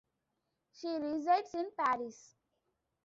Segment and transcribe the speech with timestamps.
[0.71, 2.33] She resides in Paris.